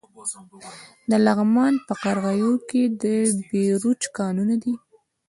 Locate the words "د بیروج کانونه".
3.01-4.55